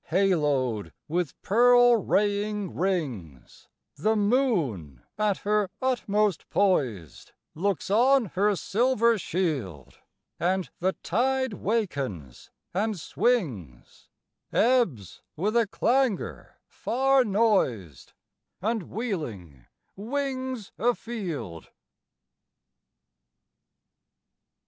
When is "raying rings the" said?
1.95-4.15